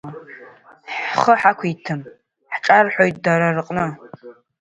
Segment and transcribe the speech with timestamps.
[1.09, 2.01] Ҳхы ҳақәиҭым,
[2.53, 3.87] ҳҿарҳәоит дара рҟны.